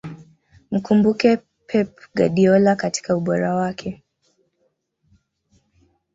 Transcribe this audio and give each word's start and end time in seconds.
mkumbuke 0.71 1.37
pep 1.67 1.99
guardiola 2.15 2.75
katika 2.75 3.15
ubora 3.17 3.55
wake 3.55 4.03